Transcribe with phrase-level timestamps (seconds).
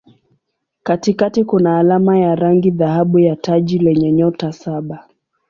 [0.83, 5.07] Katikati kuna alama ya rangi dhahabu ya taji lenye nyota saba.